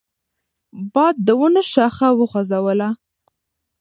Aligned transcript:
باد 0.93 1.15
د 1.25 1.27
ونو 1.39 1.61
شاخه 1.73 2.07
وخوځوله. 2.19 2.89